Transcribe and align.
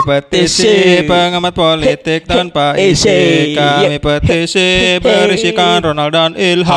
Kami 0.00 0.16
petisi. 0.16 1.04
pengamat 1.04 1.52
politik 1.52 2.24
tanpa 2.24 2.72
isi. 2.80 3.52
Kami 3.52 4.00
petisi 4.00 4.96
berisikan 4.96 5.84
Ronald 5.84 6.16
dan 6.16 6.32
Ilham. 6.40 6.72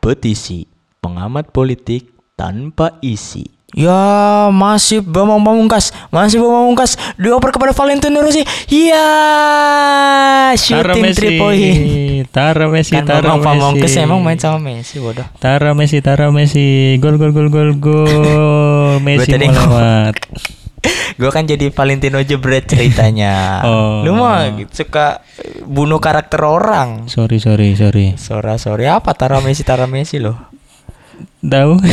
Petisi 0.00 0.64
pengamat 1.04 1.52
politik 1.52 2.08
tanpa 2.40 2.96
isi. 3.04 3.55
Ya 3.76 4.48
masih 4.56 5.04
Bambang 5.04 5.44
Pamungkas 5.44 5.92
Masih 6.08 6.40
Bambang 6.40 6.64
Pamungkas 6.64 6.96
Dioper 7.20 7.52
kepada 7.52 7.76
Valentino 7.76 8.24
Rossi 8.24 8.40
Ya 8.72 9.04
Shooting 10.56 11.04
Messi. 11.04 11.16
three 11.20 11.36
point 11.36 12.24
Tara 12.32 12.72
Messi, 12.72 12.96
Kan 12.96 13.04
Tara 13.04 13.36
Bambang 13.36 13.60
Pamungkas 13.60 13.92
emang 14.00 14.24
main 14.24 14.40
sama 14.40 14.56
Messi 14.56 14.96
bodoh 14.96 15.28
Tara 15.36 15.76
Messi, 15.76 16.00
Tara 16.00 16.32
Messi. 16.32 16.96
Gol 17.04 17.20
gol 17.20 17.36
gol 17.36 17.52
gol 17.52 17.76
gol. 17.76 18.96
Messi 19.04 19.36
mau 19.36 19.44
lewat. 19.44 20.24
Gue 21.20 21.28
kan 21.28 21.44
jadi 21.44 21.68
Valentino 21.68 22.16
jebret 22.24 22.64
ceritanya 22.64 23.58
Oh. 23.68 24.00
Lu 24.08 24.16
mah 24.16 24.56
suka 24.72 25.20
bunuh 25.68 26.00
karakter 26.00 26.40
orang 26.44 27.12
Sorry, 27.12 27.44
sorry, 27.44 27.76
sorry. 27.76 28.16
Sora 28.16 28.56
sorry 28.56 28.88
apa 28.88 29.12
Tara 29.12 29.44
Messi 29.44 29.68
Tara 29.68 29.84
Messi 29.84 30.16
loh 30.16 30.36
Tahu? 31.44 31.76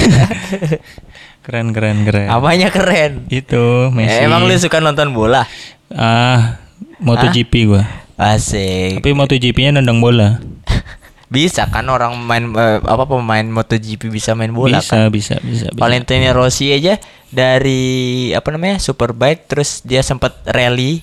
keren, 1.44 1.76
keren, 1.76 2.08
keren. 2.08 2.28
Apanya 2.32 2.72
keren 2.72 3.28
Itu 3.28 3.92
Messi. 3.92 4.24
Eh, 4.24 4.26
Emang 4.26 4.48
lu 4.48 4.56
suka 4.56 4.80
nonton 4.80 5.12
bola? 5.12 5.44
Ah, 5.92 6.64
MotoGP 7.04 7.54
gua. 7.68 7.84
Asik 8.16 9.04
Tapi 9.04 9.12
MotoGP-nya 9.12 9.78
nendang 9.78 10.00
bola. 10.00 10.40
Bisa 11.34 11.66
kan 11.66 11.90
orang 11.90 12.14
main 12.24 12.54
eh, 12.54 12.78
apa 12.80 13.04
pemain 13.10 13.42
MotoGP 13.42 14.14
bisa 14.14 14.38
main 14.38 14.54
bola 14.54 14.78
bisa, 14.78 15.10
kan? 15.10 15.10
bisa, 15.10 15.36
bisa, 15.42 15.68
bisa. 15.74 15.82
Valentino 15.82 16.30
Rossi 16.30 16.70
aja 16.70 17.02
dari 17.34 18.30
apa 18.38 18.54
namanya 18.54 18.78
Superbike 18.78 19.50
terus 19.50 19.82
dia 19.82 20.06
sempat 20.06 20.46
rally, 20.46 21.02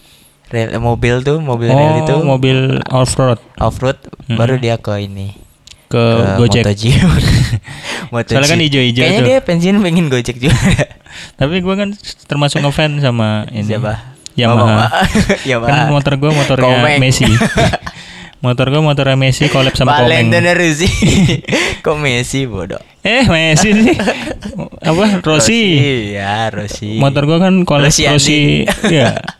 rally 0.54 0.78
mobil 0.78 1.26
tuh 1.26 1.42
mobil 1.42 1.74
rally 1.74 2.06
Oh, 2.06 2.06
tuh 2.06 2.18
mobil 2.22 2.78
off-road 2.94 3.42
off-road 3.58 3.98
baru 4.38 4.62
dia 4.62 4.78
ke 4.78 5.02
ini 5.02 5.34
ke 5.90 6.04
Gojek. 6.38 6.62
MotoGP. 6.62 7.02
MotoGP. 8.14 8.30
Soalnya 8.30 8.50
kan 8.54 8.60
hijau-hijau 8.62 9.02
Kayaknya 9.02 9.20
tuh. 9.20 9.26
dia 9.26 9.38
pensiun 9.42 9.76
pengen 9.82 10.06
Gojek 10.06 10.36
juga. 10.38 10.54
Tapi 11.34 11.54
gua 11.66 11.74
kan 11.74 11.88
termasuk 12.30 12.62
ngefans 12.62 13.02
sama 13.02 13.50
ini. 13.50 13.66
Siapa? 13.66 14.14
Yamaha. 14.38 14.86
Yamaha. 15.50 15.68
Kan 15.68 15.78
motor 15.90 16.14
gua 16.22 16.30
motornya 16.30 16.70
Komeng. 16.70 17.02
Messi. 17.02 17.26
motor 18.44 18.70
gua 18.70 18.82
motornya 18.86 19.18
Messi 19.18 19.50
collab 19.50 19.74
sama 19.74 19.98
Komeng. 19.98 20.30
Valentino 20.30 20.54
Rossi. 20.54 20.88
Kok 21.82 21.96
Messi 21.98 22.46
bodoh? 22.46 22.78
Eh, 23.02 23.26
Messi 23.26 23.74
sih. 23.74 23.96
Apa? 24.86 25.18
Rossi. 25.26 25.60
Ya, 26.14 26.54
Rossi. 26.54 27.02
Motor 27.02 27.26
gua 27.26 27.50
kan 27.50 27.66
collab 27.66 27.90
Rossi 27.90 28.06
Rossi. 28.06 28.62
Andi. 28.62 29.39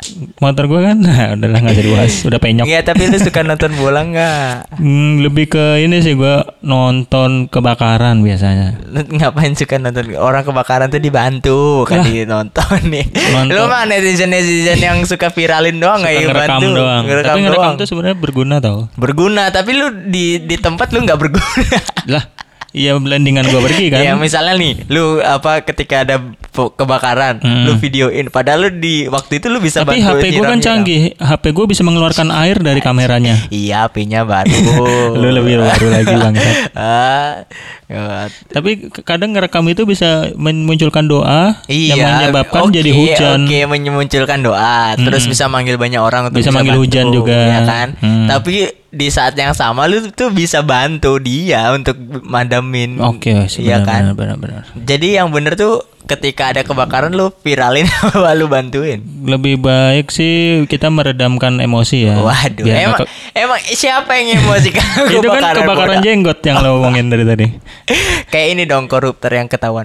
Iya. 0.00 0.32
Motor 0.40 0.64
gua 0.64 0.80
kan 0.82 0.96
nah, 1.04 1.36
udahlah 1.36 1.60
nggak 1.60 1.74
usah 1.74 1.84
dibahas, 1.84 2.14
udah 2.24 2.38
penyok. 2.38 2.64
Iya, 2.64 2.80
tapi 2.80 3.04
lu 3.04 3.16
suka 3.16 3.40
nonton 3.40 3.70
bola 3.76 4.00
nggak? 4.00 4.48
Hmm, 4.74 5.20
lebih 5.20 5.46
ke 5.46 5.78
ini 5.78 6.00
sih 6.00 6.16
gua 6.16 6.40
nonton 6.60 7.46
kebakaran 7.46 8.20
biasanya. 8.20 8.80
Ngapain 8.90 9.52
suka 9.52 9.76
nonton 9.76 10.16
orang 10.16 10.42
kebakaran 10.42 10.88
tuh 10.88 10.98
dibantu 10.98 11.84
kan 11.84 12.00
Lah. 12.00 12.24
nonton 12.26 12.80
nih. 12.88 13.04
Nonton. 13.30 13.52
Lu 13.52 13.62
mah 13.66 13.84
netizen 13.84 14.32
netizen 14.32 14.80
yang 14.80 15.04
suka 15.04 15.28
viralin 15.28 15.76
doang 15.76 16.00
nggak 16.00 16.14
ngerekam 16.18 16.48
bantu. 16.58 16.68
doang. 16.74 17.02
Ngerekam 17.04 17.28
Tapi 17.28 17.40
ngerekam 17.42 17.60
doang. 17.62 17.74
tuh 17.76 17.86
sebenarnya 17.86 18.16
berguna 18.16 18.56
tau. 18.58 18.78
berguna, 18.96 19.42
tapi 19.50 19.70
lu 19.72 19.86
di 20.08 20.40
di 20.40 20.56
tempat 20.56 20.90
lu 20.90 21.04
nggak 21.04 21.18
berguna. 21.18 21.76
Lah, 22.08 22.24
iya 22.72 22.96
blendingan 22.96 23.44
gua 23.46 23.60
pergi 23.62 23.92
kan. 23.92 24.00
Ya 24.00 24.16
misalnya 24.16 24.56
nih, 24.56 24.88
lu 24.88 25.20
apa 25.20 25.60
ketika 25.60 26.02
ada 26.02 26.16
kebakaran, 26.50 27.38
Hmm. 27.38 27.64
lu 27.64 27.76
videoin. 27.76 28.26
Padahal 28.26 28.66
lu 28.66 28.70
di 28.72 29.06
waktu 29.06 29.38
itu 29.38 29.46
lu 29.46 29.58
bisa 29.58 29.80
Tapi 29.80 29.98
HP 29.98 30.34
gua 30.34 30.50
kan 30.50 30.58
canggih. 30.58 31.14
HP 31.14 31.44
gua 31.50 31.64
bisa 31.64 31.80
mengeluarkan 31.80 32.28
air 32.30 32.58
dari 32.58 32.78
kameranya. 32.78 33.38
Iya, 33.48 33.86
HP-nya 33.86 34.22
baru. 34.22 34.50
Lu 35.20 35.28
lebih 35.30 35.58
baru 35.58 35.86
lagi 35.88 36.10
bangsat. 36.12 36.56
ah, 36.76 37.46
ya. 37.86 38.26
Tapi 38.46 38.70
kadang 39.00 39.32
ngerekam 39.32 39.66
itu 39.66 39.82
bisa 39.84 40.30
memunculkan 40.34 41.06
doa 41.06 41.60
Iya, 41.66 41.94
yang 41.94 42.08
menyebabkan 42.18 42.66
oke, 42.66 42.74
jadi 42.74 42.90
hujan. 42.90 43.38
Oke, 43.44 43.58
memunculkan 43.66 44.38
doa, 44.40 44.94
terus 44.96 45.24
bisa 45.24 45.46
manggil 45.46 45.76
banyak 45.76 45.98
orang 45.98 46.28
untuk 46.28 46.40
Bisa 46.40 46.50
manggil 46.50 46.74
bantu, 46.74 46.82
hujan 46.84 47.06
juga. 47.10 47.38
ya 47.38 47.60
kan? 47.62 47.88
Hmm. 48.00 48.26
Tapi 48.26 48.54
di 48.90 49.06
saat 49.06 49.38
yang 49.38 49.54
sama 49.54 49.86
lu 49.86 50.02
tuh 50.10 50.30
bisa 50.30 50.62
bantu 50.62 51.22
dia 51.22 51.70
untuk 51.70 51.94
madamin. 52.24 52.98
Oke, 52.98 53.46
sih 53.46 53.62
Iya 53.62 53.80
benar, 53.80 53.86
kan? 53.86 54.00
benar, 54.02 54.14
benar, 54.14 54.36
benar. 54.36 54.62
Jadi 54.76 55.08
yang 55.14 55.30
bener 55.30 55.54
tuh 55.54 55.78
ketika 56.06 56.39
ada 56.42 56.60
kebakaran 56.60 57.10
lu 57.10 57.28
viralin 57.36 57.84
apa 58.02 58.32
lu 58.32 58.46
bantuin? 58.46 59.04
Lebih 59.22 59.58
baik 59.58 60.08
sih 60.08 60.64
kita 60.64 60.88
meredamkan 60.88 61.56
emosi 61.56 62.06
ya. 62.06 62.16
Waduh, 62.16 62.62
Biar 62.62 62.76
emang 62.82 62.98
ke- 62.98 63.08
emang 63.34 63.60
siapa 63.66 64.10
yang 64.14 64.38
emosi 64.38 64.68
kalau 64.70 65.06
itu 65.14 65.28
kan 65.28 65.42
kebakaran 65.54 65.98
bola? 65.98 66.00
jenggot 66.00 66.40
yang 66.40 66.56
lo 66.58 66.78
omongin 66.78 67.06
dari 67.06 67.24
tadi. 67.24 67.46
Kayak 68.32 68.48
ini 68.50 68.62
dong 68.64 68.86
koruptor 68.86 69.30
yang 69.30 69.46
ketahuan. 69.46 69.84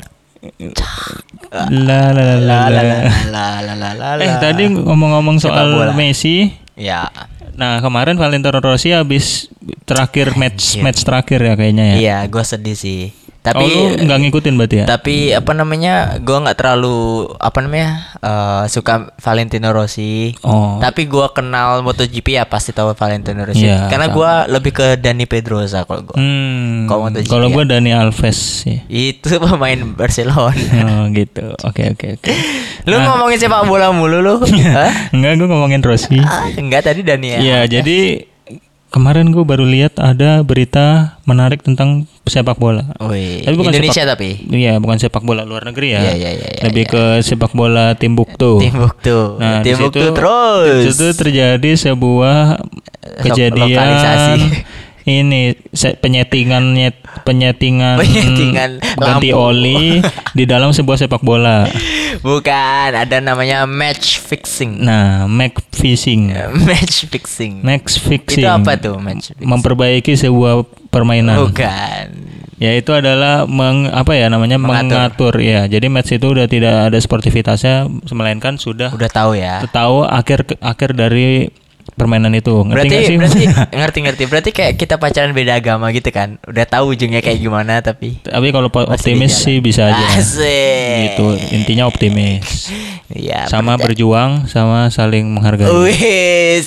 La 1.74 2.10
la 2.10 2.22
la 2.22 2.36
la. 2.38 2.38
La 2.38 2.58
la 2.70 2.82
la. 2.82 2.98
la 3.26 3.46
la 3.60 3.74
la 3.74 3.90
la 3.92 4.10
la. 4.14 4.22
Eh 4.22 4.34
tadi 4.38 4.70
ngomong-ngomong 4.70 5.38
soal. 5.38 5.92
Messi, 5.92 6.54
Ya. 6.76 7.08
nah 7.56 7.80
kemarin 7.80 8.14
Valentino 8.16 8.52
Rossi 8.54 8.92
habis 8.92 9.48
terakhir 9.84 10.36
match 10.36 10.76
match 10.78 11.02
terakhir 11.02 11.40
ya 11.40 11.54
kayaknya 11.56 11.86
ya. 11.88 11.96
Iya, 11.96 12.18
gue 12.28 12.44
sedih 12.44 12.76
sih. 12.76 13.16
Tapi 13.46 13.68
oh, 13.70 13.94
nggak 13.96 14.20
ngikutin 14.20 14.54
berarti 14.56 14.76
ya? 14.76 14.86
tapi 14.88 15.16
apa 15.30 15.52
namanya 15.52 15.94
gue 16.18 16.34
nggak 16.36 16.58
terlalu 16.58 16.98
apa 17.38 17.58
namanya 17.60 17.90
eh, 18.18 18.64
suka 18.66 19.14
Valentino 19.16 19.70
Rossi 19.70 20.34
Oh. 20.42 20.78
tapi 20.78 21.06
gue 21.06 21.26
kenal 21.30 21.80
MotoGP 21.82 22.28
ya 22.34 22.44
pasti 22.44 22.72
tahu 22.72 22.92
Valentino 22.92 23.46
Rossi 23.46 23.64
Iya, 23.64 23.86
karena 23.86 24.10
gue 24.10 24.32
lebih 24.50 24.72
ke 24.72 24.88
Dani 24.98 25.26
Pedrosa 25.26 25.84
kalau 25.84 26.02
gue 26.04 26.16
Hmm. 26.16 26.86
Kalau 26.86 27.06
MotoGP 27.06 27.30
Kalau 27.30 27.48
ya? 27.48 27.64
Dani 27.68 27.92
Alves 27.92 28.38
sih. 28.62 28.82
itu 28.88 29.30
pemain 29.46 29.78
Barcelona 29.88 30.58
Oh 30.82 31.06
gitu. 31.10 31.54
Oke 31.62 31.92
oke 31.92 32.18
oke. 32.18 32.34
lu 32.84 32.98
ngomongin 32.98 33.38
sepak 33.38 33.62
bola 33.64 33.90
mulu 33.90 34.20
lu? 34.20 34.36
Enggak, 35.14 35.32
gua 35.36 35.48
ngomongin 35.48 35.82
Rossi. 35.82 36.18
Ah, 36.18 36.50
enggak 36.52 36.82
tadi 36.84 37.02
Dani 37.02 37.28
ya 37.28 37.38
Iya, 37.38 37.60
jadi 37.72 38.26
kemarin 38.96 39.28
gua 39.30 39.44
baru 39.44 39.64
lihat 39.64 40.00
ada 40.00 40.40
berita 40.40 41.20
menarik 41.22 41.60
tentang 41.60 42.08
sepak 42.24 42.56
bola. 42.56 42.96
Wih, 43.04 43.44
Tapi 43.44 43.54
bukan 43.54 43.70
Indonesia 43.70 44.02
sepak- 44.02 44.16
tapi 44.16 44.30
Iya, 44.48 44.80
bukan 44.80 44.96
sepak 44.96 45.22
bola 45.22 45.44
luar 45.44 45.62
negeri 45.64 45.94
ya. 45.94 46.02
Iya, 46.02 46.14
iya, 46.16 46.32
iya, 46.34 46.48
iya, 46.50 46.62
Lebih 46.64 46.84
ke 46.88 47.04
sepak 47.20 47.52
bola 47.52 47.94
Timbuktu. 47.94 48.58
Timbuktu 48.58 49.36
Nah, 49.36 49.60
di 49.60 49.70
Timbuktu 49.70 50.00
situ- 50.00 50.16
terus 50.16 50.66
Di 50.82 50.90
situ 50.90 51.08
terjadi 51.14 51.72
sebuah 51.76 52.64
kejadian 53.22 53.68
lokalisasi. 53.68 54.42
ini 55.06 55.54
penyetingan 55.94 56.74
nyet- 56.74 57.06
penyetingan, 57.22 57.98
Penyetingan 57.98 58.72
ganti 58.96 59.30
lampu. 59.30 59.38
oli 59.38 60.02
di 60.34 60.44
dalam 60.44 60.70
sebuah 60.70 60.98
sepak 60.98 61.22
bola. 61.22 61.70
bukan 62.18 62.90
ada 62.92 63.18
namanya 63.20 63.64
match 63.64 64.18
fixing 64.18 64.82
Nah, 64.82 65.26
match 65.26 65.62
fixing. 65.72 66.34
match 66.68 67.06
fixing 67.06 67.62
Match 67.62 67.98
fixing. 67.98 68.42
itu 68.42 68.48
apa 68.48 68.76
tuh 68.76 68.98
match 68.98 69.30
fixing 69.30 69.46
Memperbaiki 69.46 70.14
sebuah 70.16 70.64
permainan. 70.88 71.38
bukan 71.44 72.08
Ya 72.56 72.72
itu 72.72 72.88
adalah 72.90 73.44
meng, 73.44 73.92
apa 73.92 74.16
ya 74.16 74.26
namanya 74.26 74.56
Mengatur. 74.56 74.88
mengatur. 74.88 75.34
ya. 75.38 75.68
Jadi 75.68 75.86
match 75.86 76.16
itu 76.16 76.24
udah 76.26 76.48
tidak 76.48 76.88
ada 76.88 76.96
sportivitasnya 76.96 77.84
melainkan 78.10 78.56
sudah 78.56 78.90
udah 78.90 79.12
tahu 79.12 79.36
ya 79.36 79.60
tahu 79.68 80.02
akhir 80.02 80.56
akhir 80.58 80.96
dari 80.96 81.52
permainan 81.96 82.32
itu. 82.36 82.52
Ngerti 82.52 82.76
berarti 82.76 82.94
nggak 82.94 83.04
sih? 83.04 83.18
berarti 83.18 83.44
ngerti 83.80 84.00
ngerti 84.04 84.24
berarti 84.28 84.50
kayak 84.52 84.74
kita 84.76 84.96
pacaran 85.00 85.32
beda 85.32 85.58
agama 85.58 85.90
gitu 85.96 86.12
kan 86.12 86.38
udah 86.46 86.66
tahu 86.68 86.94
ujungnya 86.94 87.24
kayak 87.24 87.40
gimana 87.40 87.80
tapi 87.80 88.20
Tapi 88.22 88.48
kalau 88.52 88.68
optimis 88.70 89.34
sih 89.34 89.64
bisa 89.64 89.90
aja. 89.90 90.06
Asik. 90.20 91.16
Gitu. 91.16 91.28
Intinya 91.56 91.88
optimis. 91.88 92.46
Iya. 93.06 93.46
Sama 93.46 93.78
berarti- 93.78 93.94
berjuang, 93.94 94.50
sama 94.50 94.90
saling 94.90 95.30
menghargai. 95.30 95.70
Wih, 95.70 96.58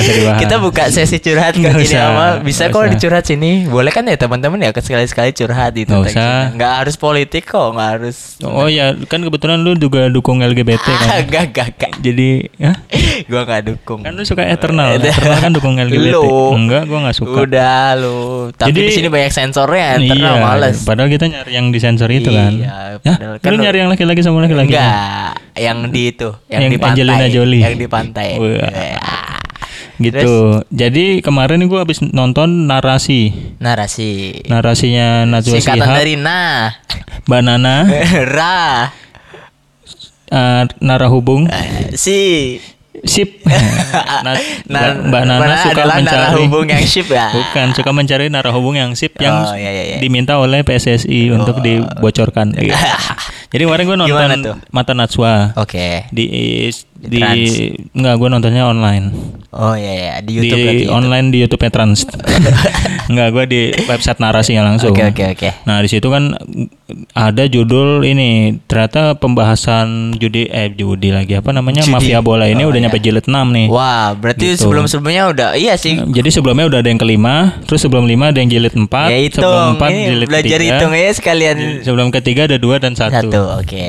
usah 0.00 0.14
dibahas. 0.16 0.40
Kita 0.40 0.56
buka 0.56 0.88
sesi 0.88 1.20
curhat 1.20 1.52
kan 1.60 1.76
ini 1.76 1.84
sama. 1.84 2.40
Bisa 2.40 2.72
kok 2.72 2.88
dicurhat 2.88 3.28
sini. 3.28 3.68
Boleh 3.68 3.92
kan 3.92 4.08
ya 4.08 4.16
teman-teman 4.16 4.56
ya 4.64 4.72
sekali-sekali 4.72 5.36
curhat 5.36 5.76
gitu. 5.76 5.92
Nggak 5.92 6.16
usah. 6.16 6.56
Nggak 6.56 6.72
harus 6.80 6.96
politik 6.96 7.44
kok, 7.44 7.76
nggak 7.76 7.88
harus. 8.00 8.40
Oh 8.40 8.72
ya, 8.72 8.96
kan 9.04 9.20
kebetulan 9.20 9.60
lu 9.60 9.76
juga 9.76 10.08
dukung 10.08 10.40
LGBT 10.40 10.80
kan. 10.80 11.08
Gak, 11.28 11.46
gak, 11.52 11.68
gak. 11.76 11.92
Jadi, 12.00 12.48
ya? 12.56 12.72
Gua 13.28 13.44
nggak 13.44 13.62
dukung. 13.62 14.00
Kan 14.00 14.16
lu 14.16 14.24
suka 14.24 14.40
eternal. 14.42 14.96
Eternal 14.96 15.36
kan 15.38 15.52
dukung 15.52 15.76
LGBT. 15.76 16.16
Lu. 16.16 16.56
Enggak, 16.56 16.88
gua 16.88 16.98
nggak 17.04 17.16
suka. 17.16 17.44
Udah 17.44 17.92
lu. 17.94 18.48
Tapi 18.50 18.72
Jadi- 18.72 18.88
di 18.88 18.92
sini 18.96 19.08
banyak 19.08 19.28
sensornya, 19.28 20.00
internal 20.00 20.34
iya, 20.34 20.42
males. 20.42 20.76
Padahal 20.82 21.08
kita 21.08 21.28
nyari 21.28 21.50
yang 21.52 21.68
disensor 21.68 22.08
itu 22.08 22.32
kan. 22.32 22.52
Iya, 22.56 22.76
Ya, 22.98 23.12
padahal 23.14 23.36
kan 23.38 23.52
lu- 23.52 23.60
nyari 23.60 23.76
yang 23.78 23.90
laki-laki 23.92 24.20
sama 24.20 24.40
laki-laki. 24.40 24.72
Enggak, 24.72 25.32
yang 25.54 25.78
di 25.88 26.02
itu, 26.08 26.28
yang, 26.48 26.60
Yang 26.64 26.70
di 26.72 26.78
pantai. 26.78 26.96
Angelina 26.96 27.26
Jolie. 27.28 27.60
Yang 27.60 27.76
di 27.76 27.86
pantai. 27.86 28.28
Wah. 28.40 28.48
Ya. 28.72 28.96
Gitu. 29.98 30.34
Jadi 30.70 31.04
kemarin 31.20 31.60
gua 31.66 31.82
habis 31.82 31.98
nonton 32.00 32.64
narasi. 32.64 33.34
Narasi. 33.58 34.40
Narasinya 34.46 35.26
Najwa 35.26 35.58
Singkatan 35.58 35.84
Shihab. 35.84 35.98
dari 35.98 36.14
nah. 36.14 36.70
Mbak 37.26 37.40
Nana, 37.44 37.76
Ra. 38.38 38.88
eh, 40.28 40.62
narahubung, 40.78 41.44
Si. 41.92 42.56
Sip. 43.04 43.30
Nah, 44.18 44.34
Nah, 44.68 44.98
Mbak, 44.98 45.08
Mbak 45.08 45.22
Nana 45.24 45.54
suka 45.62 45.82
mencari 45.86 46.04
narahubung 46.04 46.66
yang 46.68 46.84
ship 46.84 47.08
ya. 47.08 47.26
Bukan, 47.30 47.66
suka 47.72 47.90
mencari 47.90 48.26
narahubung 48.28 48.74
yang 48.76 48.90
sip 48.92 49.14
yang 49.16 49.46
Oh, 49.46 49.54
iya, 49.54 49.70
iya, 49.70 49.84
iya. 49.94 49.98
diminta 49.98 50.36
oleh 50.36 50.60
PSSI 50.60 51.32
untuk 51.32 51.58
dibocorkan. 51.60 52.52
Iya. 52.58 52.76
Jadi 53.48 53.62
kemarin 53.64 53.84
gue 53.86 53.96
nonton? 53.96 54.56
Mata 54.68 54.92
Najwa 54.92 55.56
Oke. 55.56 56.04
di 56.12 56.26
Di 56.98 57.08
di, 57.08 57.16
Trans. 57.16 57.52
enggak 57.94 58.14
gue 58.18 58.28
nontonnya 58.28 58.64
online. 58.66 59.06
Oh 59.48 59.72
iya 59.72 59.92
iya 59.94 60.14
di 60.20 60.36
di 60.36 60.50
YouTube 60.50 60.60
berarti. 60.60 60.84
online 60.90 61.26
di 61.32 61.38
YouTube 61.40 61.64
Trans. 61.70 61.98
enggak, 63.10 63.28
gue 63.32 63.44
di 63.46 63.60
website 63.86 64.20
narasinya 64.20 64.68
langsung. 64.68 64.92
Oke 64.92 65.00
oke 65.06 65.24
oke. 65.32 65.48
Nah, 65.64 65.80
di 65.80 65.88
situ 65.88 66.10
kan 66.10 66.36
ada 67.12 67.44
judul 67.44 68.00
ini 68.02 68.28
ternyata 68.64 69.12
pembahasan 69.12 69.86
judi 70.14 70.46
eh 70.46 70.68
judi 70.68 71.08
lagi 71.08 71.34
apa 71.34 71.52
namanya 71.52 71.82
Judi. 71.82 71.92
mafia 71.92 72.18
bola 72.18 72.44
ini 72.44 72.60
Oh, 72.60 72.68
udah 72.68 72.80
iya. 72.80 72.84
nyampe 72.84 72.98
jilid 72.98 73.24
6 73.24 73.32
nih. 73.50 73.66
Wah, 73.68 74.12
berarti 74.12 74.46
Gitu. 74.50 74.64
sebelum-sebelumnya 74.64 75.24
udah 75.28 75.48
iya 75.54 75.74
sih. 75.74 76.00
Jadi 76.00 76.28
sebelumnya 76.28 76.64
udah 76.64 76.78
ada 76.78 76.88
yang 76.88 76.96
kelima, 76.96 77.34
terus 77.62 77.80
sebelum 77.80 78.04
lima 78.04 78.28
ada 78.28 78.38
yang 78.38 78.48
jilid 78.48 78.72
4, 78.72 78.88
Ya 79.06 79.18
hitung, 79.18 79.44
sebelum 79.44 79.76
4 79.76 79.88
ini 79.90 80.02
jilid 80.06 80.26
belajar 80.26 80.58
3. 80.58 80.64
hitung 80.64 80.92
ya 80.94 81.08
sekalian 81.10 81.56
Sebelum 81.82 82.08
ketiga 82.10 82.40
ada 82.44 82.56
dua 82.56 82.76
dan 82.76 82.92
satu. 82.92 83.28
satu. 83.28 83.40
Oke. 83.58 83.88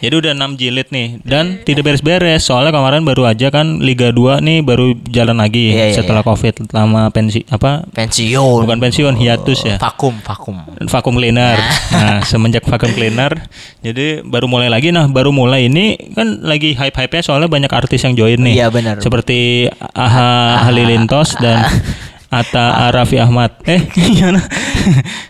Jadi 0.00 0.14
udah 0.14 0.32
6 0.32 0.56
jilid 0.56 0.88
nih 0.90 1.08
dan 1.22 1.60
tidak 1.60 1.84
beres-beres 1.86 2.40
soalnya 2.42 2.70
kemarin 2.70 3.02
baru 3.02 3.24
aja 3.26 3.48
kan 3.48 3.78
Liga 3.78 4.08
2 4.10 4.40
nih 4.40 4.60
baru 4.60 4.92
jalan 5.06 5.36
lagi 5.36 5.72
Iya, 5.72 5.84
iya, 5.86 5.94
setelah 5.94 6.20
Covid 6.20 6.68
lama 6.70 7.08
pensi 7.08 7.44
apa 7.46 7.84
Pensiun. 7.90 8.64
bukan 8.64 8.80
pensiun 8.80 9.14
hiatus 9.14 9.60
ya. 9.62 9.76
Vakum, 9.78 10.16
vakum. 10.20 10.56
Vakum 10.82 11.14
cleaner. 11.14 11.56
Nah, 11.90 12.13
semenjak 12.22 12.62
vakum 12.62 12.92
cleaner 12.94 13.34
jadi 13.82 14.22
baru 14.22 14.46
mulai 14.46 14.70
lagi 14.70 14.94
nah 14.94 15.10
baru 15.10 15.34
mulai 15.34 15.66
ini 15.66 15.98
kan 16.14 16.44
lagi 16.44 16.78
hype-hype-nya 16.78 17.22
soalnya 17.24 17.48
banyak 17.50 17.72
artis 17.72 18.04
yang 18.04 18.14
join 18.14 18.38
nih. 18.38 18.54
Iya, 18.62 18.68
benar. 18.70 19.00
Seperti 19.00 19.66
Aha 19.96 20.62
Halilintos 20.68 21.34
dan 21.42 21.66
Atta 22.34 22.90
Raffi 22.90 23.22
Ahmad. 23.22 23.54
Eh, 23.62 23.78
gimana? 23.94 24.42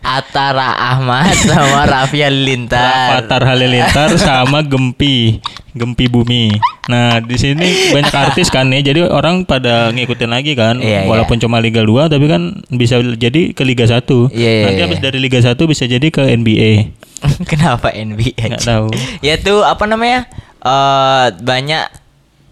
Atara 0.00 0.72
Ahmad 0.76 1.34
sama 1.36 1.84
Raffi 1.84 2.24
Halilintar. 2.24 3.20
Fatar 3.20 3.42
Halilintar 3.44 4.10
sama 4.16 4.64
Gempi, 4.64 5.40
Gempi 5.76 6.06
Bumi. 6.08 6.54
Nah, 6.88 7.20
di 7.20 7.36
sini 7.36 7.92
banyak 7.92 8.14
artis 8.14 8.48
kan 8.48 8.68
ya. 8.72 8.80
Jadi 8.80 9.04
orang 9.04 9.44
pada 9.44 9.92
ngikutin 9.92 10.30
lagi 10.30 10.52
kan. 10.56 10.80
Iya, 10.80 11.08
Walaupun 11.08 11.40
cuma 11.40 11.60
Liga 11.60 11.84
2 11.84 12.08
tapi 12.12 12.26
kan 12.28 12.62
bisa 12.72 13.00
jadi 13.00 13.52
ke 13.52 13.62
Liga 13.64 13.84
1. 13.88 14.04
Iya, 14.32 14.50
iya, 14.50 14.64
Nanti 14.68 14.80
iya. 14.80 14.84
habis 14.88 15.00
dari 15.00 15.18
Liga 15.20 15.40
1 15.40 15.56
bisa 15.64 15.84
jadi 15.84 16.06
ke 16.08 16.22
NBA. 16.24 16.72
Kenapa 17.50 17.92
NBA? 17.92 18.36
Nggak 18.36 18.64
tahu. 18.64 18.88
ya 19.24 19.36
tuh 19.40 19.64
apa 19.64 19.84
namanya? 19.84 20.28
eh 20.64 21.26
banyak 21.44 22.03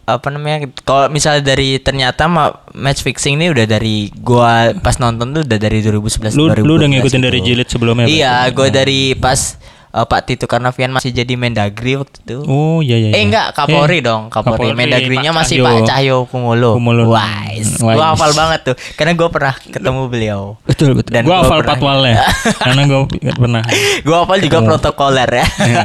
apa 0.05 0.27
namanya? 0.29 0.67
Kalau 0.83 1.07
misalnya 1.09 1.43
dari 1.47 1.79
ternyata 1.79 2.27
ma- 2.27 2.59
match 2.73 3.01
fixing 3.01 3.37
ini 3.37 3.49
udah 3.49 3.65
dari 3.65 4.11
gua 4.13 4.75
pas 4.77 4.97
nonton 4.97 5.31
tuh 5.31 5.43
udah 5.43 5.57
dari 5.57 5.79
2011 5.79 6.35
Lu 6.35 6.51
lu 6.59 6.75
udah 6.75 6.89
2012 6.89 6.93
ngikutin 6.93 7.07
gitu. 7.15 7.19
dari 7.23 7.39
jilid 7.41 7.69
sebelumnya? 7.69 8.05
Iya, 8.05 8.33
berarti? 8.45 8.53
gua 8.53 8.69
dari 8.69 9.01
pas 9.15 9.41
eh, 9.89 10.03
Pak 10.03 10.21
Tito 10.25 10.45
Karnavian 10.45 10.91
masih 10.91 11.13
jadi 11.13 11.35
Mendagri 11.35 11.95
waktu 11.95 12.19
itu. 12.21 12.39
Oh, 12.45 12.81
iya 12.81 12.99
iya. 12.99 13.09
Eh 13.09 13.15
iya. 13.15 13.23
enggak, 13.23 13.47
Kapolri 13.55 13.99
Eh, 13.99 14.03
dong. 14.03 14.27
Kapolri, 14.27 14.59
Kapolri, 14.65 14.75
Mendagrinya 14.75 15.31
Pak 15.31 15.39
masih 15.39 15.57
Cahyo. 15.57 15.67
Pak 15.69 15.81
Cahyo 15.87 16.17
Kumolo. 16.27 16.71
Kumolo. 16.75 17.03
Wise. 17.07 17.79
Wise. 17.79 17.95
Gua 17.95 18.07
hafal 18.11 18.33
banget 18.33 18.61
tuh. 18.65 18.77
Karena 18.95 19.13
gua 19.13 19.29
pernah 19.29 19.55
ketemu 19.55 20.03
beliau. 20.09 20.41
Betul 20.65 20.95
betul. 20.95 21.13
Dan 21.13 21.23
gua 21.23 21.37
gua 21.37 21.47
hafal 21.47 21.61
patwalnya 21.63 22.17
karena 22.65 22.83
gua 22.85 23.01
pernah. 23.33 23.63
gua 24.03 24.17
hafal 24.25 24.39
juga 24.41 24.59
protokoler 24.63 25.31
ya. 25.31 25.47
Iya. 25.63 25.85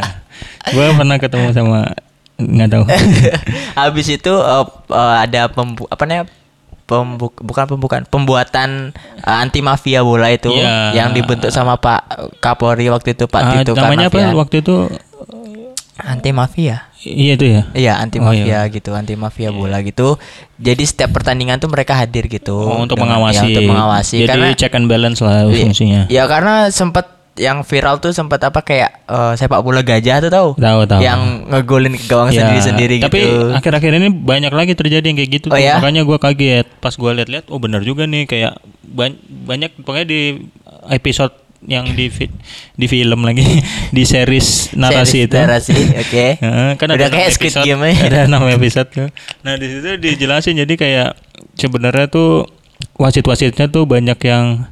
gua 0.67 0.85
pernah 0.95 1.15
ketemu 1.15 1.47
sama 1.51 1.79
nggak 2.37 2.69
tahu. 2.69 2.83
Habis 3.79 4.07
itu 4.09 4.33
eh, 4.33 4.65
eh, 4.89 5.15
ada 5.21 5.41
pembu 5.47 5.85
apa 5.85 6.03
namanya? 6.03 6.25
Pembu 6.83 7.35
bukan 7.35 7.67
pembukaan, 7.67 8.03
pembuatan 8.07 8.95
anti 9.19 9.59
mafia 9.59 9.99
bola 10.01 10.31
itu 10.31 10.47
Iya. 10.49 10.95
yang 10.95 11.11
dibentuk 11.11 11.51
sama 11.51 11.75
Pak 11.75 12.07
Kapolri 12.39 12.87
waktu 12.87 13.11
itu 13.11 13.27
Pak 13.27 13.41
Ah, 13.41 13.51
Tito 13.59 13.75
namanya 13.75 14.07
apa 14.07 14.31
waktu 14.31 14.63
itu? 14.63 14.87
Anti 15.97 16.29
mafia. 16.31 16.87
Iya 16.97 17.33
itu 17.35 17.45
ya. 17.49 17.61
Iya 17.73 17.93
anti 17.97 18.17
Oh, 18.17 18.29
mafia 18.29 18.45
iya. 18.45 18.59
gitu, 18.69 18.93
anti 18.93 19.17
mafia 19.17 19.49
bola 19.49 19.81
gitu. 19.81 20.15
Jadi 20.55 20.83
setiap 20.85 21.11
pertandingan 21.11 21.57
tuh 21.57 21.67
mereka 21.67 21.91
hadir 21.91 22.29
gitu. 22.29 22.53
Oh, 22.55 22.79
untuk 22.79 22.95
Dengan- 22.95 23.17
mengawasi. 23.19 23.35
ya, 23.35 23.49
untuk 23.49 23.63
mengawasi 23.67 24.15
Jadi 24.23 24.29
karena 24.29 24.47
check 24.53 24.73
and 24.73 24.87
balance 24.87 25.19
lah 25.19 25.43
Iya. 25.43 25.67
fungsinya. 25.67 26.01
Ya 26.07 26.23
karena 26.23 26.69
sempat 26.69 27.16
yang 27.37 27.61
viral 27.61 27.97
tuh 27.97 28.09
sempat 28.09 28.41
apa 28.41 28.59
kayak 28.59 29.05
eh, 29.05 29.33
sepak 29.33 29.61
bola 29.61 29.79
gajah 29.79 30.19
tuh 30.19 30.29
tahu? 30.29 30.49
Tahu 30.55 30.79
tahu. 30.83 30.99
Yang 30.99 31.21
ngegolin 31.47 31.93
ke 31.93 32.05
gawang 32.05 32.29
Ya, 32.29 32.41
sendiri-sendiri 32.41 32.95
Tapi 32.99 33.19
gitu. 33.19 33.53
akhir-akhir 33.53 33.91
ini 33.95 34.09
banyak 34.09 34.49
lagi 34.49 34.73
terjadi 34.73 35.05
yang 35.05 35.15
kayak 35.15 35.31
gitu. 35.31 35.47
Oh, 35.47 35.53
tuh. 35.53 35.61
ya? 35.61 35.77
Makanya 35.77 36.01
gua 36.01 36.17
kaget 36.17 36.65
pas 36.77 36.93
gua 36.93 37.13
lihat-lihat, 37.13 37.47
oh 37.47 37.57
benar 37.57 37.81
juga 37.81 38.03
nih 38.03 38.25
kayak 38.25 38.57
ban- 38.83 39.17
banyak 39.21 39.69
pokoknya 39.77 40.05
di 40.05 40.21
episode 40.87 41.31
yang 41.59 41.89
di 41.89 42.05
fi- 42.07 42.29
di 42.73 42.85
film 42.85 43.21
lagi 43.21 43.41
di 43.95 44.03
series 44.03 44.73
narasi 44.73 45.25
Series 45.25 45.25
itu. 45.25 45.35
narasi, 45.35 45.73
oke. 45.95 46.25
Heeh, 46.43 46.69
kan 46.75 46.87
Udah 46.87 46.97
ada 46.99 47.07
kayak 47.11 47.31
Squid 47.31 47.49
episode, 47.49 47.65
Game 47.65 47.81
ya. 47.83 47.93
Ada 48.03 48.19
6 48.25 48.57
episode 48.57 48.87
tuh. 48.89 49.07
Nah, 49.41 49.53
di 49.55 49.65
situ 49.67 49.89
dijelasin 49.95 50.53
jadi 50.55 50.73
kayak 50.73 51.09
sebenarnya 51.53 52.07
tuh 52.07 52.45
wasit-wasitnya 52.93 53.67
tuh 53.67 53.85
banyak 53.85 54.17
yang 54.23 54.69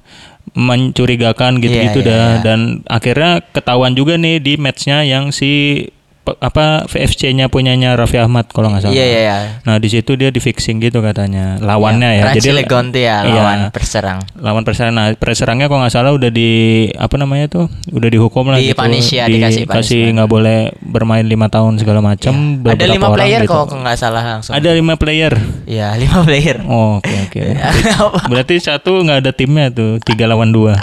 mencurigakan 0.55 1.59
gitu-gitu 1.59 1.99
Iya, 2.01 2.07
iya, 2.07 2.09
dah 2.09 2.27
iya. 2.31 2.41
dan 2.41 2.59
akhirnya 2.87 3.31
ketahuan 3.51 3.93
juga 3.93 4.15
nih 4.15 4.39
di 4.39 4.53
matchnya 4.55 5.03
yang 5.03 5.35
si 5.35 5.83
apa 6.25 6.89
VFC-nya 6.89 7.47
punyanya 7.47 7.93
Raffi 7.93 8.17
Ahmad 8.17 8.49
kalau 8.49 8.73
nggak 8.73 8.83
salah. 8.83 8.95
Iya 8.97 9.05
iya 9.05 9.19
iya. 9.21 9.35
Nah 9.61 9.77
di 9.77 9.87
situ 9.87 10.17
dia 10.17 10.33
di 10.33 10.41
fixing 10.41 10.81
gitu 10.81 10.99
katanya 10.99 11.61
lawannya 11.61 12.17
ya. 12.17 12.33
Jadi 12.33 12.49
Legonte 12.51 12.97
ya 12.99 13.21
iya, 13.21 13.37
lawan 13.37 13.59
perserang. 13.69 14.25
lawan 14.35 14.65
perserang. 14.65 14.91
Nah 14.91 15.13
perserangnya 15.13 15.69
kalau 15.69 15.85
nggak 15.85 15.93
salah 15.93 16.11
udah 16.11 16.29
di 16.29 16.49
apa 16.91 17.15
namanya 17.15 17.45
tuh 17.45 17.65
udah 17.89 18.09
dihukum 18.09 18.49
lah 18.49 18.57
Di 18.57 18.73
gitu. 18.73 18.81
punish 18.81 19.13
ya, 19.13 19.29
Di- 19.29 19.37
dikasih 19.37 19.63
kasih 19.69 20.03
nggak 20.17 20.29
boleh 20.29 20.73
bermain 20.81 21.21
lima 21.21 21.45
tahun 21.45 21.77
segala 21.77 22.01
macam. 22.01 22.33
Ada 22.65 22.85
lima 22.89 23.13
player 23.13 23.45
gitu. 23.45 23.53
kalau 23.53 23.65
nggak 23.69 23.97
salah 23.97 24.23
langsung. 24.25 24.57
Ada 24.57 24.69
lima 24.73 24.97
player. 24.97 25.37
Iya 25.69 25.93
lima 25.93 26.25
player. 26.25 26.57
Oh, 26.65 26.97
Oke 26.97 27.13
oke. 27.29 27.41
Berarti 28.31 28.55
satu 28.57 29.03
nggak 29.03 29.19
ada 29.21 29.31
timnya 29.35 29.69
tuh 29.69 30.01
tiga 30.01 30.25
lawan 30.25 30.49
dua. 30.49 30.73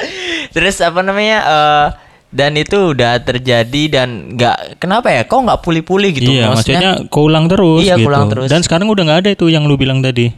Terus 0.54 0.76
apa 0.80 1.00
namanya? 1.00 1.38
eh 1.40 1.86
dan 2.30 2.54
itu 2.54 2.94
udah 2.94 3.18
terjadi 3.18 3.82
dan 3.90 4.08
nggak 4.32 4.78
kenapa 4.78 5.10
ya? 5.10 5.22
Kok 5.24 5.40
nggak 5.42 5.60
pulih-pulih 5.60 6.10
gitu? 6.12 6.30
iya 6.30 6.46
maksudnya 6.48 7.02
keulang 7.06 7.46
terus 7.46 7.82
Iya, 7.82 7.94
gitu. 7.94 8.06
keulang 8.06 8.26
terus. 8.28 8.46
Dan 8.46 8.62
sekarang 8.62 8.86
udah 8.86 9.02
nggak 9.02 9.20
ada 9.20 9.30
itu 9.30 9.46
yang 9.46 9.66
lu 9.66 9.74
bilang 9.74 9.98
tadi. 9.98 10.30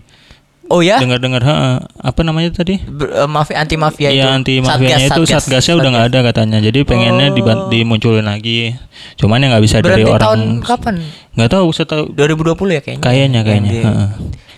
oh 0.66 0.80
ya? 0.80 0.96
Dengar-dengar 0.96 1.44
apa 1.92 2.20
namanya 2.22 2.48
tadi? 2.54 2.80
Ber- 2.80 3.12
eh, 3.14 3.28
mafia 3.28 3.60
anti 3.60 3.76
mafia 3.76 4.08
itu. 4.08 4.24
Iya 4.24 4.32
anti 4.32 4.54
mafianya 4.58 5.04
itu 5.06 5.22
satgasnya 5.22 5.76
udah 5.76 5.90
nggak 5.92 6.06
ada 6.08 6.18
katanya. 6.24 6.58
Jadi 6.58 6.80
pengennya 6.82 7.28
diban- 7.30 7.68
dimunculin 7.68 8.24
lagi. 8.24 8.72
Cuman 9.20 9.36
yang 9.38 9.52
nggak 9.52 9.60
bisa 9.62 9.76
dari 9.78 10.00
Oh. 10.00 10.08
Berarti 10.08 10.10
orang 10.10 10.22
tahun 10.24 10.40
kapan? 10.64 10.94
nggak 11.36 11.50
tahu 11.50 11.66
setahu 11.70 12.02
2020 12.10 12.72
ya 12.72 12.80
kayaknya. 12.80 13.04
kayaknya 13.04 13.40
kayaknya. 13.44 13.82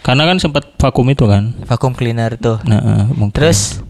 Karena 0.01 0.23
kan 0.23 0.37
sempat 0.39 0.71
vakum 0.77 1.09
itu 1.09 1.25
kan. 1.25 1.51
Vacuum 1.65 1.97
cleaner 1.97 2.37
tuh. 2.37 2.61
Nah, 2.63 2.79
ha, 2.79 2.93
mungkin. 3.09 3.35
Terus 3.35 3.81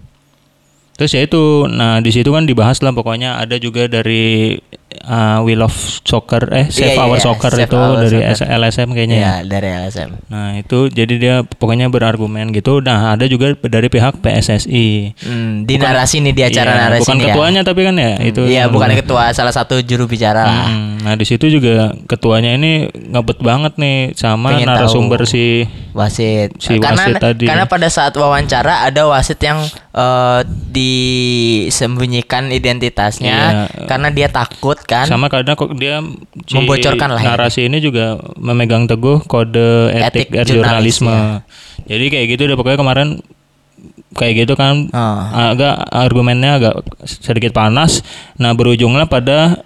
Terus 0.95 1.11
ya 1.11 1.27
itu, 1.27 1.43
nah 1.67 1.99
di 1.99 2.11
situ 2.11 2.31
kan 2.31 2.47
dibahas 2.47 2.79
lah 2.79 2.95
pokoknya 2.95 3.35
ada 3.37 3.59
juga 3.59 3.91
dari 3.91 4.55
uh, 5.03 5.43
Wheel 5.43 5.59
of 5.61 5.75
Soccer, 6.01 6.47
eh 6.55 6.71
Save 6.71 6.95
Iya, 6.95 6.95
iya, 6.95 7.03
Our 7.03 7.19
iya, 7.19 7.25
Soccer 7.27 7.51
Save 7.51 7.67
itu 7.67 7.75
Our 7.75 7.99
dari 7.99 8.19
Soccer. 8.31 8.47
LSM 8.55 8.89
kayaknya 8.95 9.17
ya. 9.19 9.27
ya 9.27 9.35
dari 9.43 9.69
LSM. 9.75 10.11
Nah 10.31 10.55
itu 10.55 10.79
jadi 10.87 11.15
dia 11.19 11.35
pokoknya 11.43 11.91
berargumen 11.91 12.55
gitu. 12.55 12.79
Nah 12.79 13.19
ada 13.19 13.27
juga 13.27 13.59
dari 13.59 13.91
pihak 13.91 14.23
PSSI. 14.23 15.19
Hmm, 15.19 15.67
di 15.67 15.75
narasi 15.77 16.23
nih 16.23 16.31
di 16.31 16.43
acara 16.47 16.71
Iya, 16.71 16.81
narasi 16.87 17.01
bukan 17.03 17.17
ya. 17.19 17.25
ketuanya 17.27 17.61
tapi 17.67 17.81
kan 17.83 17.95
ya 17.99 18.13
itu. 18.23 18.43
Iya, 18.47 18.61
yang 18.63 18.71
bukan 18.71 18.91
ketua 18.95 19.35
salah 19.35 19.51
satu 19.51 19.83
juru 19.83 20.07
bicara. 20.07 20.47
Hmm, 20.47 21.03
nah 21.03 21.19
di 21.19 21.27
situ 21.27 21.51
juga 21.51 21.91
ketuanya 22.07 22.55
ini 22.55 22.87
ngebet 22.87 23.43
banget 23.43 23.75
nih 23.77 24.15
sama 24.15 24.55
Pengen 24.55 24.71
narasumber 24.71 25.27
tahu. 25.27 25.35
si 25.35 25.67
wasit. 25.95 26.51
Si 26.59 26.77
karena 26.77 27.07
wasit 27.07 27.17
tadi. 27.17 27.47
karena 27.47 27.65
pada 27.65 27.87
saat 27.87 28.13
wawancara 28.13 28.85
ada 28.85 29.07
wasit 29.07 29.39
yang 29.39 29.63
eh, 29.91 30.41
disembunyikan 30.69 32.51
identitasnya 32.51 33.39
Iya. 33.71 33.87
karena 33.87 34.09
dia 34.11 34.29
takut 34.29 34.77
kan. 34.81 35.07
sama 35.07 35.27
karena 35.27 35.55
kok 35.55 35.71
dia 35.75 36.03
si 36.45 36.53
Membocorkan 36.53 37.09
lah 37.09 37.23
ya. 37.23 37.29
narasi 37.33 37.67
ini 37.67 37.79
juga 37.79 38.19
memegang 38.37 38.85
teguh 38.85 39.23
kode 39.23 39.95
etik, 39.95 40.29
Etik 40.29 40.51
jurnalisme. 40.51 41.09
jurnalis, 41.09 41.47
Jadi 41.85 42.05
kayak 42.09 42.27
gitu 42.29 42.43
deh 42.45 42.55
pokoknya 42.55 42.79
kemarin 42.79 43.09
kayak 44.15 44.47
gitu 44.47 44.55
kan 44.55 44.89
Oh. 44.91 45.19
agak 45.31 45.75
argumennya 45.89 46.59
agak 46.59 46.75
sedikit 47.05 47.53
panas. 47.53 48.03
Nah 48.35 48.51
berujunglah 48.51 49.07
pada 49.07 49.59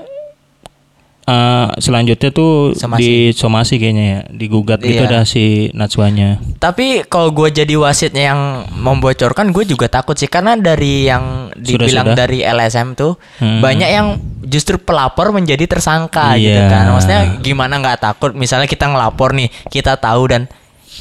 eh, 1.29 1.67
selanjutnya 1.77 2.31
tuh 2.31 2.73
Somasi. 2.73 2.99
di 2.99 3.11
somasi 3.31 3.77
kayaknya 3.77 4.05
ya, 4.07 4.21
digugat 4.31 4.81
gitu 4.81 5.05
Iya. 5.05 5.13
dah 5.13 5.25
si 5.25 5.45
Natswanya. 5.71 6.41
Tapi 6.57 7.05
kalau 7.05 7.29
gue 7.31 7.53
jadi 7.53 7.75
wasitnya 7.75 8.33
yang 8.33 8.41
membocorkan, 8.73 9.53
gue 9.53 9.65
juga 9.65 9.87
takut 9.87 10.17
sih 10.17 10.27
karena 10.27 10.57
dari 10.57 11.05
yang 11.05 11.53
dibilang 11.53 12.09
Sudah-sudah. 12.09 12.17
dari 12.17 12.39
LSM 12.41 12.95
tuh 12.95 13.21
Hmm. 13.37 13.61
banyak 13.61 13.89
yang 13.89 14.17
justru 14.43 14.79
pelapor 14.79 15.31
menjadi 15.31 15.69
tersangka 15.69 16.33
gitu 16.35 16.57
Iya. 16.57 16.67
kan. 16.67 16.85
Maksudnya 16.91 17.21
gimana 17.39 17.77
nggak 17.77 18.01
takut? 18.01 18.33
Misalnya 18.33 18.65
kita 18.65 18.89
ngelapor 18.89 19.37
nih, 19.37 19.53
kita 19.69 19.95
tahu 19.95 20.25
dan 20.27 20.43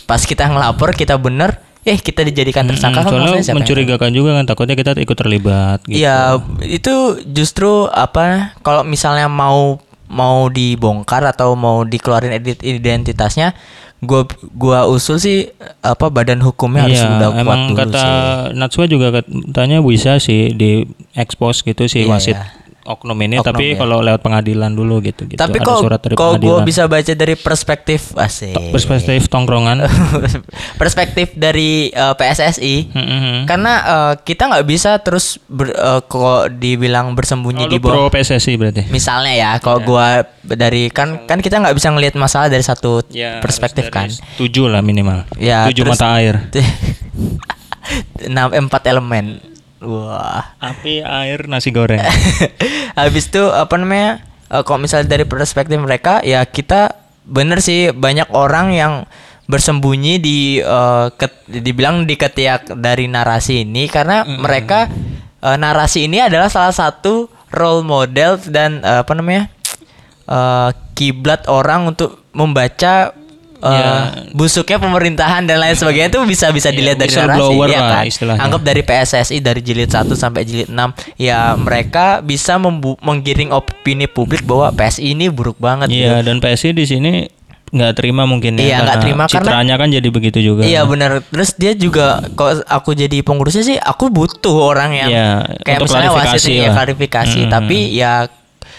pas 0.03 0.19
kita 0.19 0.45
ngelapor 0.45 0.91
kita 0.91 1.15
bener, 1.15 1.55
eh 1.81 1.95
kita 1.95 2.19
dijadikan 2.21 2.67
tersangka 2.67 2.99
kan 2.99 3.03
Mm, 3.03 3.07
soalnya 3.07 3.23
maksudnya 3.23 3.39
siapa 3.41 3.51
yang 3.53 3.59
mencurigakan 3.63 4.11
juga 4.11 4.29
kan 4.35 4.45
takutnya 4.45 4.75
kita 4.75 4.91
ikut 4.97 5.17
terlibat 5.17 5.79
gitu. 5.83 5.95
Iya, 5.97 6.17
itu 6.61 6.93
justru 7.25 7.71
apa 7.87 8.23
kalau 8.59 8.83
misalnya 8.83 9.25
mau 9.25 9.79
mau 10.07 10.47
dibongkar 10.47 11.23
atau 11.27 11.53
mau 11.53 11.83
dikeluarin 11.83 12.31
edit 12.35 12.63
identitasnya, 12.63 13.51
gua 13.99 14.23
gua 14.55 14.87
usul 14.87 15.19
sih 15.19 15.51
apa 15.83 16.07
badan 16.07 16.39
hukumnya 16.43 16.87
harus 16.87 16.99
Iya, 16.99 17.17
udah 17.17 17.29
kuat 17.31 17.41
emang 17.43 17.61
dulu 17.67 17.79
kata 17.79 17.99
sih. 17.99 18.11
Natswa 18.55 18.83
juga 18.87 19.07
katanya 19.19 19.77
bisa 19.83 20.11
sih 20.21 20.53
di 20.55 20.87
expose 21.13 21.63
gitu 21.65 21.87
si 21.89 22.05
Iya, 22.05 22.11
wasit 22.11 22.37
iya. 22.37 22.45
Oknum 22.87 23.19
ini 23.19 23.35
Oknum, 23.37 23.47
tapi 23.51 23.75
ya. 23.75 23.77
kalau 23.77 23.99
lewat 23.99 24.23
pengadilan 24.23 24.71
dulu 24.71 25.03
gitu 25.03 25.27
gitu. 25.27 25.35
Tapi 25.35 25.59
kok 25.59 25.83
surat 25.83 25.99
dari 25.99 26.15
kalau 26.15 26.39
gua 26.39 26.63
pengadilan. 26.63 26.65
bisa 26.65 26.83
baca 26.87 27.11
dari 27.11 27.35
perspektif 27.35 28.15
asik. 28.15 28.55
perspektif 28.71 29.27
tongkrongan. 29.27 29.83
perspektif 30.81 31.35
dari 31.35 31.91
eh, 31.91 32.13
PSSI. 32.15 32.75
Mm-mm. 32.89 33.37
Karena 33.43 33.73
eh, 33.83 34.13
kita 34.17 34.47
nggak 34.47 34.65
bisa 34.65 34.95
terus 34.99 35.37
ber, 35.45 35.69
eh, 35.69 36.01
kok 36.01 36.55
dibilang 36.55 37.11
bersembunyi 37.11 37.67
Oh, 37.67 37.69
di 37.69 37.77
bawah 37.77 38.07
pro 38.07 38.15
PSSI 38.15 38.53
berarti. 38.55 38.81
Misalnya 38.87 39.33
ya, 39.33 39.51
kalau 39.59 39.83
gua 39.83 40.23
dari 40.41 40.87
kan 40.87 41.27
kan 41.27 41.43
kita 41.43 41.59
nggak 41.59 41.75
bisa 41.75 41.91
ngelihat 41.91 42.15
masalah 42.15 42.47
dari 42.47 42.63
satu 42.63 43.03
Ya, 43.09 43.43
perspektif 43.43 43.91
kan. 43.91 44.07
Tujuh 44.37 44.71
lah 44.71 44.79
minimal. 44.79 45.27
Ya, 45.35 45.67
Tujuh 45.67 45.83
terus- 45.83 45.99
mata 45.99 46.15
air. 46.15 46.35
enam 48.23 48.49
empat 48.49 48.83
elemen. 48.85 49.39
Wah. 49.77 50.57
Api, 50.57 51.05
air, 51.05 51.45
nasi 51.45 51.69
goreng. 51.69 52.01
Habis 52.99 53.29
itu 53.29 53.43
apa 53.53 53.77
namanya? 53.77 54.25
eh, 54.49 54.63
kalau 54.65 54.79
misalnya 54.81 55.13
dari 55.13 55.25
perspektif 55.27 55.77
mereka 55.77 56.23
ya 56.25 56.41
kita 56.47 56.95
bener 57.27 57.59
sih 57.59 57.91
banyak 57.91 58.31
orang 58.31 58.71
yang 58.73 58.93
bersembunyi 59.47 60.19
di 60.19 60.37
eh, 60.59 61.07
ket- 61.15 61.45
dibilang 61.47 62.07
di 62.09 62.15
ketiak 62.17 62.73
dari 62.79 63.05
narasi 63.07 63.63
ini 63.67 63.85
karena 63.87 64.23
mereka 64.25 64.89
eh, 65.43 65.57
narasi 65.59 66.09
ini 66.09 66.23
adalah 66.23 66.49
salah 66.49 66.73
satu 66.73 67.29
role 67.53 67.83
model 67.85 68.41
dan 68.49 68.81
eh, 68.81 69.03
apa 69.05 69.13
namanya? 69.13 69.51
eh, 70.27 70.69
kiblat 70.97 71.45
orang 71.45 71.93
untuk 71.93 72.25
membaca 72.33 73.13
eh, 73.57 73.67
Ya. 73.67 73.89
busuknya 74.31 74.77
pemerintahan 74.77 75.43
dan 75.43 75.57
lain 75.57 75.73
sebagainya 75.73 76.09
itu 76.09 76.21
bisa 76.23 76.49
bisa 76.49 76.69
Ya, 76.69 76.75
dilihat 76.75 76.97
dari 76.97 77.09
narasi 77.09 77.53
ya 77.65 77.81
kan. 77.81 78.03
istilahnya. 78.03 78.41
Anggap 78.41 78.61
dari 78.61 78.81
PSSI 78.81 79.37
dari 79.39 79.61
jilid 79.61 79.87
1 79.87 80.13
sampai 80.13 80.41
jilid 80.41 80.67
6 80.67 80.89
ya 81.15 81.53
mereka 81.53 82.19
bisa 82.19 82.55
menggiring 82.59 83.49
opini 83.49 84.05
publik 84.05 84.43
bahwa 84.43 84.69
PSI 84.71 85.11
ini 85.11 85.27
buruk 85.27 85.57
banget 85.57 85.89
Iya, 85.89 86.21
dan 86.21 86.37
PSI 86.37 86.71
di 86.71 86.85
sini 86.85 87.11
nggak 87.67 87.93
terima 87.93 88.23
mungkin 88.23 88.55
ya. 88.55 88.63
Iya, 88.63 88.77
nggak 88.77 88.87
karena 88.87 89.03
terima 89.03 89.23
karena- 89.23 89.33
citranya 89.43 89.75
kan 89.75 89.87
jadi 89.91 90.07
begitu 90.07 90.39
juga. 90.39 90.61
Iya 90.63 90.81
benar. 90.83 91.19
Terus 91.21 91.51
dia 91.53 91.73
juga 91.73 92.05
kalau 92.31 92.63
aku 92.63 92.93
jadi 92.93 93.19
pengurusnya 93.19 93.63
sih 93.65 93.75
aku 93.75 94.07
butuh 94.07 94.55
orang 94.63 94.95
yang 94.95 95.09
Iya, 95.09 95.29
kayak 95.61 95.81
untuk 95.81 95.91
misalnya 95.91 96.11
wasit 96.13 96.47
ya 96.47 96.71
klarifikasi 96.71 97.39
Mm. 97.43 97.51
tapi 97.51 97.77
ya 97.91 98.31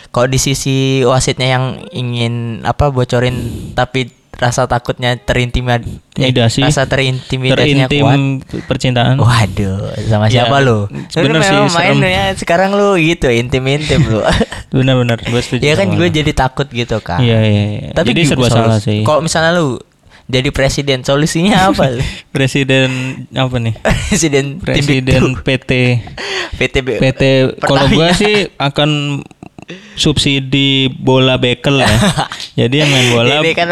kalau 0.08 0.24
di 0.24 0.38
sisi 0.38 0.76
wasitnya 1.02 1.48
yang 1.50 1.64
ingin 1.90 2.34
apa 2.62 2.88
bocorin 2.88 3.36
tapi 3.72 4.08
rasa 4.38 4.70
takutnya 4.70 5.18
terintimidasi 5.18 5.98
Intimidasi. 6.14 6.62
rasa 6.62 6.86
terintimidasinya 6.86 7.90
kuat. 7.90 7.90
Terintim 7.90 8.22
percintaan. 8.70 9.18
Waduh, 9.18 9.90
sama 10.06 10.30
Ya, 10.30 10.46
siapa 10.46 10.62
lu? 10.62 10.86
bener 11.10 11.42
sih, 11.42 11.58
main 11.58 11.98
serem. 11.98 12.06
ya 12.06 12.24
sekarang 12.38 12.70
lu 12.72 12.94
gitu 12.96 13.26
intim-intim 13.26 13.98
lu. 14.06 14.22
Benar-benar, 14.74 15.18
gue 15.18 15.42
setuju. 15.42 15.62
ya 15.66 15.74
kan 15.74 15.90
gue 15.90 16.06
jadi 16.06 16.30
takut 16.30 16.70
gitu 16.70 17.02
kan. 17.02 17.18
Iya, 17.18 17.38
iya, 17.42 17.64
iya. 17.66 17.88
Tapi 17.98 18.14
jadi 18.14 18.30
serba 18.30 18.46
salah 18.46 18.78
sih. 18.78 19.02
Kalau 19.02 19.26
misalnya 19.26 19.58
lu 19.58 19.82
jadi 20.28 20.52
presiden, 20.52 21.02
solusinya 21.02 21.72
apa? 21.72 21.88
lu? 21.88 22.04
Presiden 22.36 22.90
apa 23.32 23.56
nih? 23.58 23.74
presiden 24.12 24.60
Presiden. 24.62 25.34
PT 25.40 25.70
PT 26.54 26.74
PT 26.84 27.22
kalau 27.58 27.88
gua 27.90 28.12
sih 28.12 28.52
akan 28.54 29.22
subsidi 29.94 30.88
bola 30.88 31.36
bekel 31.36 31.78
ya. 31.78 31.90
Jadi 32.60 32.74
yang 32.76 32.88
main 32.88 33.08
bola. 33.10 33.34
Ini 33.40 33.52
kan- 33.52 33.70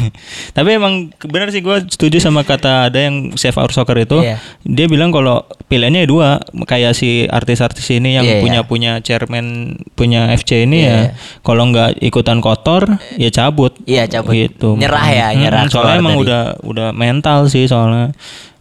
Tapi 0.56 0.70
emang 0.74 0.94
benar 1.22 1.48
sih 1.48 1.60
gua 1.60 1.80
setuju 1.80 2.18
sama 2.18 2.42
kata 2.42 2.88
ada 2.88 2.98
yang 2.98 3.32
Save 3.34 3.56
Our 3.56 3.70
Soccer 3.70 3.98
itu. 3.98 4.20
Iya. 4.20 4.36
Dia 4.62 4.86
bilang 4.86 5.08
kalau 5.08 5.42
pilihannya 5.66 6.04
dua 6.04 6.38
kayak 6.64 6.92
si 6.92 7.24
artis-artis 7.24 7.84
ini 7.90 8.16
yang 8.16 8.24
Iya, 8.24 8.40
punya 8.40 8.60
iya. 8.60 8.66
punya 8.66 8.92
chairman 8.98 9.46
punya 9.92 10.30
FC 10.30 10.64
ini 10.64 10.82
Iya, 10.82 10.90
ya. 10.90 11.02
Kalau 11.40 11.64
nggak 11.66 12.00
ikutan 12.00 12.38
kotor 12.38 12.86
ya 13.14 13.28
cabut. 13.28 13.76
Iya, 13.84 14.06
cabut. 14.06 14.32
Gitu. 14.32 14.74
Nyerah 14.74 15.06
ya, 15.08 15.26
nyerah 15.32 15.66
Soalnya 15.66 15.98
emang 15.98 16.16
dari- 16.16 16.24
udah 16.26 16.42
udah 16.62 16.88
mental 16.90 17.46
sih 17.46 17.64
soalnya. 17.64 18.10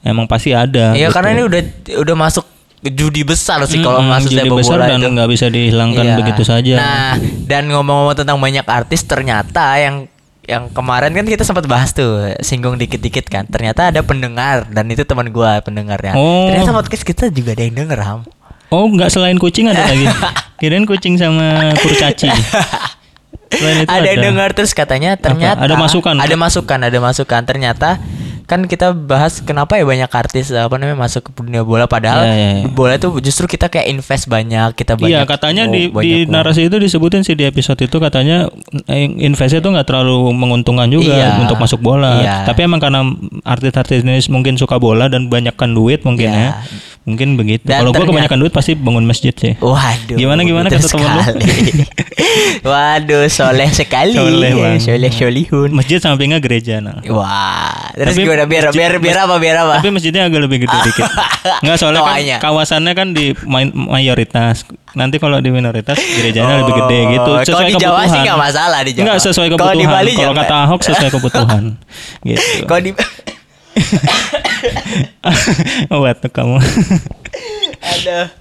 Emang 0.01 0.23
pasti 0.23 0.51
ada. 0.51 0.93
Iya 0.93 1.09
gitu. 1.09 1.13
karena 1.13 1.29
ini 1.33 1.43
udah 1.43 1.61
udah 1.99 2.15
masuk 2.15 2.45
judi 2.79 3.21
besar 3.21 3.65
sih 3.65 3.79
kalau 3.79 3.99
masuk 3.99 4.29
jadi 4.29 4.45
sepak 4.45 4.63
bola 4.63 4.85
dan 4.85 4.99
itu. 4.99 5.09
nggak 5.09 5.29
bisa 5.29 5.45
dihilangkan 5.47 6.03
Iya. 6.03 6.15
begitu 6.15 6.43
saja. 6.43 6.73
Nah, 6.75 7.13
dan 7.43 7.67
ngomong-ngomong 7.67 8.15
tentang 8.15 8.37
banyak 8.37 8.63
artis 8.63 9.01
ternyata 9.01 9.75
yang 9.75 10.05
yang 10.43 10.69
kemarin 10.69 11.11
kan 11.11 11.23
kita 11.23 11.43
sempat 11.43 11.65
bahas 11.65 11.91
tuh 11.91 12.07
singgung 12.39 12.75
dikit-dikit 12.75 13.25
kan 13.25 13.43
ternyata 13.43 13.89
ada 13.89 13.99
pendengar 13.99 14.63
dan 14.65 14.87
itu 14.87 15.03
teman 15.03 15.27
gua 15.27 15.59
pendengarnya 15.59 16.13
Oh. 16.13 16.47
ternyata 16.47 16.71
podcast 16.71 17.03
kita 17.03 17.27
juga 17.27 17.51
ada 17.51 17.63
yang 17.63 17.75
denger 17.75 17.99
ham 17.99 18.21
Oh, 18.67 18.83
nggak 18.85 19.07
selain 19.09 19.35
kucing 19.35 19.65
ada 19.65 19.79
lagi. 19.81 20.07
Kirain 20.59 20.83
kucing 20.83 21.15
sama 21.15 21.71
kurcaci. 21.73 22.27
Selain 23.49 23.77
itu 23.79 23.87
ada 23.87 24.03
yang 24.05 24.23
dengar 24.27 24.51
terus 24.51 24.71
katanya 24.71 25.15
ternyata 25.15 25.63
Ada 25.63 25.75
masukan? 25.77 26.19
ada 26.19 26.35
masukan 26.35 26.79
ada 26.81 26.99
masukan 26.99 27.41
ternyata 27.43 27.95
kan 28.47 28.63
kita 28.63 28.95
bahas 28.95 29.43
kenapa 29.43 29.75
ya 29.75 29.83
banyak 29.83 30.07
artis 30.07 30.49
apa 30.49 30.79
namanya 30.79 30.95
masuk 30.95 31.19
ke 31.19 31.31
dunia 31.35 31.61
bola 31.61 31.83
padahal 31.83 32.23
Iya, 32.23 32.31
iya, 32.33 32.49
iya. 32.63 32.67
bola 32.71 32.95
itu 32.95 33.11
justru 33.19 33.43
kita 33.43 33.67
kayak 33.67 33.91
invest 33.91 34.25
banyak 34.25 34.71
kita 34.71 34.95
banyak 34.95 35.11
Iya 35.11 35.27
katanya 35.27 35.67
oh, 35.67 35.73
di, 35.75 35.91
di 35.91 36.23
uang. 36.23 36.31
narasi 36.31 36.63
itu 36.63 36.79
disebutin 36.79 37.21
sih 37.21 37.35
di 37.35 37.43
episode 37.43 37.75
itu 37.77 37.99
katanya 37.99 38.47
eh, 38.87 39.03
investnya 39.03 39.59
itu 39.59 39.67
nggak 39.67 39.83
terlalu 39.83 40.31
menguntungkan 40.31 40.87
juga 40.87 41.11
Iya. 41.11 41.43
untuk 41.43 41.59
masuk 41.59 41.83
bola. 41.83 42.23
Iya. 42.23 42.35
Tapi 42.47 42.59
emang 42.63 42.79
karena 42.79 43.03
artis-artis 43.43 44.07
ini 44.07 44.15
mungkin 44.31 44.55
suka 44.55 44.79
bola 44.79 45.11
dan 45.11 45.27
banyakkan 45.27 45.75
duit 45.75 46.07
mungkin 46.07 46.31
Iya. 46.31 46.39
ya, 46.39 46.51
mungkin 47.07 47.33
begitu. 47.33 47.63
Kalau 47.63 47.89
ternyata- 47.89 48.11
kebanyakan 48.11 48.37
duit 48.37 48.51
pasti 48.51 48.75
bangun 48.75 49.01
masjid 49.01 49.31
sih. 49.31 49.55
Waduh. 49.57 50.13
Gimana, 50.13 50.43
gimana 50.43 50.67
kata 50.67 50.83
temen 50.85 51.07
lu? 51.07 51.23
Waduh, 52.63 53.25
soleh 53.27 53.69
sekali. 53.71 54.11
Soleh, 54.13 54.51
Bang. 54.51 54.77
Soleh 54.77 55.07
solihun. 55.09 55.69
Masjid 55.71 55.97
sampingnya 55.97 56.37
gereja 56.37 56.77
nah. 56.77 56.99
Wah, 57.07 57.71
terus 57.93 58.11
Tapi 58.11 58.21
gimana 58.21 58.43
biar 58.43 58.63
masjid- 58.67 58.77
biar 58.77 58.93
biar 58.99 59.17
apa 59.23 59.35
biar 59.37 59.55
apa? 59.57 59.73
Tapi 59.79 59.89
masjidnya 59.89 60.27
agak 60.27 60.41
lebih 60.41 60.57
gede 60.61 60.77
dikit. 60.83 61.07
Enggak 61.63 61.77
soalnya 61.77 62.01
kan 62.03 62.17
kawasannya 62.43 62.93
kan 62.93 63.07
di 63.11 63.31
mayoritas. 63.73 64.67
Nanti 64.91 65.15
kalau 65.15 65.37
di 65.37 65.47
minoritas 65.47 65.95
gerejanya 65.95 66.59
lebih 66.59 66.75
gede 66.75 66.99
Oh, 66.99 67.11
gitu. 67.13 67.31
kalau 67.47 67.63
di 67.63 67.75
Jawa 67.77 68.01
sih 68.03 68.19
nggak 68.19 68.39
masalah 68.39 68.79
di 68.81 68.91
Jawa. 68.91 69.03
Enggak 69.05 69.17
sesuai 69.21 69.47
Kalau 69.47 69.57
kebutuhan. 69.63 69.77
di 69.77 69.85
Bali 69.87 70.11
Kalau 70.11 70.33
jangan. 70.33 70.43
kata 70.43 70.55
Ahok 70.65 70.81
sesuai 70.83 71.09
kebutuhan. 71.15 71.63
gitu. 72.25 72.49
Kalau 72.65 72.81
di 72.81 72.91
Batuk 76.03 76.31
kamu. 76.31 76.57
Ada. 77.81 78.31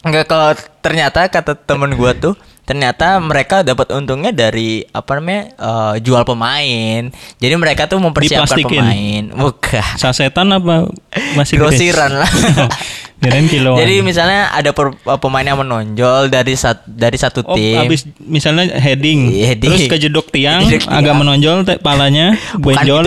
Enggak 0.00 0.24
kalau 0.28 0.50
ternyata 0.80 1.28
kata 1.28 1.52
temen 1.56 1.92
gua 1.96 2.16
tuh 2.16 2.34
ternyata 2.64 3.18
mereka 3.18 3.66
dapat 3.66 3.90
untungnya 3.90 4.30
dari 4.30 4.86
apa 4.94 5.18
namanya 5.18 5.42
eh, 5.58 5.94
jual 6.06 6.22
pemain. 6.22 7.10
Jadi 7.42 7.54
mereka 7.58 7.90
tuh 7.90 7.98
mempersiapkan 7.98 8.46
Diplastikin. 8.46 8.84
pemain. 8.86 9.24
Bukan. 9.34 9.94
Sasetan 9.98 10.54
apa 10.54 10.86
masih? 11.34 11.58
Grosiran 11.58 12.22
lah. 12.22 12.30
Kirain 13.20 13.46
kiloan. 13.46 13.76
Jadi 13.76 13.94
misalnya 14.00 14.48
ada 14.48 14.72
per- 14.72 14.96
pemain 15.16 15.44
yang 15.44 15.56
menonjol 15.56 16.26
dari 16.26 16.56
sat, 16.56 16.80
dari 16.82 17.14
satu 17.14 17.44
Oh, 17.44 17.52
tim. 17.52 17.76
abis 17.78 18.08
misalnya 18.18 18.72
heading, 18.72 19.28
Iya, 19.28 19.52
heading. 19.52 19.70
terus 19.70 19.84
kejedok 19.86 20.28
tiang, 20.28 20.64
Kejedok 20.64 20.88
tiang. 20.88 20.98
agak 20.98 21.14
menonjol 21.14 21.56
palanya, 21.78 22.32
Bukan 22.54 22.80
benjol. 22.80 23.04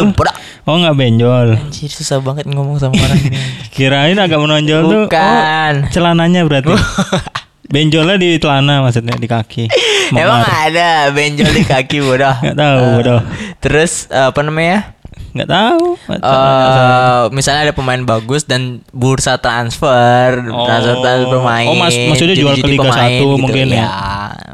Oh 0.63 0.77
nggak 0.77 0.95
benjol. 0.95 1.47
Anjir 1.57 1.89
susah 1.89 2.21
banget 2.21 2.45
ngomong 2.45 2.77
sama 2.77 2.93
orang 2.95 3.19
ini. 3.19 3.37
Kirain 3.75 4.15
agak 4.15 4.37
menonjol 4.37 4.81
tuh. 4.83 5.01
Bukan. 5.09 5.73
Oh, 5.81 5.89
celananya 5.89 6.45
berarti. 6.45 6.71
Benjolnya 7.63 8.15
di 8.15 8.37
celana 8.37 8.79
maksudnya 8.79 9.17
di 9.17 9.25
kaki. 9.25 9.65
Emang 10.13 10.45
Memar. 10.45 10.69
ada 10.69 11.09
benjol 11.09 11.49
di 11.49 11.65
kaki 11.65 12.05
bodoh. 12.05 12.35
Nggak 12.37 12.53
tahu, 12.53 12.77
Eh, 12.77 12.91
bodoh. 12.93 13.19
Terus 13.57 14.05
eh, 14.07 14.29
apa 14.29 14.39
namanya? 14.45 14.93
Nggak 15.33 15.49
tahu. 15.49 15.85
eh 16.13 17.23
misalnya 17.29 17.61
ada 17.63 17.73
pemain 17.73 17.97
bagus 17.99 18.43
dan 18.43 18.61
bursa 18.91 19.35
transfer, 19.35 20.45
Oh. 20.45 20.63
transfer 20.63 20.95
transfer 20.95 21.29
pemain. 21.31 21.67
Oh, 21.67 21.75
mas- 21.75 21.97
maksudnya 21.99 22.35
jual 22.35 22.53
ke 22.53 22.67
Liga 22.67 22.81
pemain 22.83 23.09
gitu. 23.09 23.25
satu 23.25 23.27
mungkin 23.35 23.65
ya? 23.67 23.77
ya. 23.79 23.89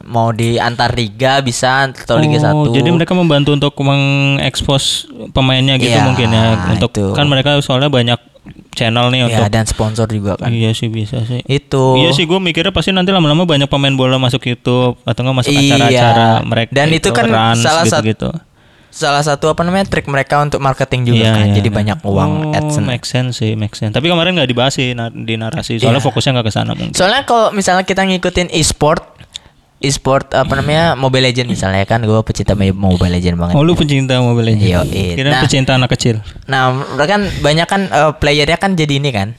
mau 0.03 0.31
di 0.31 0.57
antar 0.57 0.89
liga 0.91 1.37
bisa 1.39 1.85
atau 1.85 2.17
Liga 2.17 2.41
Oh, 2.47 2.65
1. 2.65 2.73
Jadi 2.73 2.89
mereka 2.89 3.13
membantu 3.13 3.53
untuk 3.53 3.77
mengekspos 3.77 5.05
pemainnya 5.29 5.77
gitu 5.77 5.91
Iya, 5.91 6.01
mungkin 6.03 6.27
ya. 6.27 6.57
Untuk 6.71 6.89
itu. 6.91 7.13
kan 7.13 7.25
mereka 7.25 7.59
soalnya 7.59 7.87
banyak 7.87 8.17
channel 8.71 9.11
nih 9.11 9.19
ya 9.19 9.25
untuk 9.37 9.45
dan 9.51 9.65
sponsor 9.65 10.07
juga 10.07 10.33
kan. 10.35 10.49
Iya 10.49 10.71
sih 10.71 10.87
bisa 10.87 11.21
sih. 11.21 11.45
Itu. 11.45 11.93
Iya 11.95 12.09
sih 12.11 12.23
gue 12.23 12.39
mikirnya 12.39 12.71
pasti 12.71 12.89
nanti 12.89 13.11
lama-lama 13.11 13.43
banyak 13.43 13.67
pemain 13.67 13.91
bola 13.91 14.17
masuk 14.17 14.41
YouTube 14.43 14.97
atau 14.99 15.19
enggak 15.19 15.37
masuk 15.37 15.51
Iya. 15.51 15.61
acara-acara 15.67 16.27
mereka 16.41 16.71
Dan 16.71 16.87
itu 16.89 17.09
kan 17.11 17.25
Rans 17.27 17.59
salah 17.59 17.83
sat- 17.83 18.01
gitu-gitu. 18.01 18.29
Salah 18.99 19.23
satu 19.23 19.47
apa 19.47 19.63
namanya 19.63 19.87
trik 19.87 20.05
mereka 20.05 20.43
untuk 20.43 20.59
marketing 20.59 21.07
juga 21.07 21.23
Iya, 21.23 21.31
kan. 21.31 21.45
iya, 21.47 21.55
Jadi 21.55 21.69
iya. 21.71 21.77
banyak 21.79 21.97
uang 22.03 22.31
oh, 22.45 22.57
AdSense. 22.59 22.83
Make 22.83 23.05
sense 23.07 23.39
sih, 23.39 23.55
make 23.55 23.71
sense. 23.71 23.95
Tapi 23.95 24.05
kemarin 24.05 24.35
nggak 24.35 24.45
dibahas 24.45 24.75
sih 24.75 24.91
na- 24.91 25.07
di 25.07 25.33
narasi, 25.33 25.79
soalnya 25.79 25.97
Iya. 25.97 26.05
fokusnya 26.05 26.31
nggak 26.35 26.45
ke 26.45 26.53
sana 26.53 26.71
mungkin. 26.75 26.91
Soalnya 26.91 27.23
kalau 27.23 27.55
misalnya 27.55 27.87
kita 27.87 28.03
ngikutin 28.03 28.51
e-sport 28.51 28.99
e-sport 29.79 30.35
apa 30.35 30.59
namanya 30.59 30.91
Mobile 30.93 31.23
Legend 31.23 31.47
misalnya 31.47 31.87
kan 31.87 32.03
gue 32.03 32.19
pecinta 32.21 32.51
Mobile 32.51 33.15
Legend 33.15 33.39
banget. 33.39 33.55
Oh 33.55 33.63
lu 33.63 33.71
pecinta 33.73 34.19
Mobile 34.19 34.51
Legends? 34.51 34.91
Yoi. 34.91 35.15
Kira 35.15 35.29
Nah. 35.31 35.41
pecinta 35.41 35.71
anak 35.71 35.95
kecil. 35.95 36.19
Nah, 36.45 36.75
mereka 36.75 37.07
kan 37.09 37.21
banyak 37.39 37.63
kan 37.65 37.81
eh, 37.87 38.11
playernya 38.13 38.59
kan 38.59 38.75
jadi 38.75 38.99
ini 38.99 39.09
kan. 39.09 39.29